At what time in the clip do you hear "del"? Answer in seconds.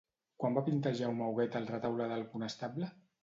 2.13-2.25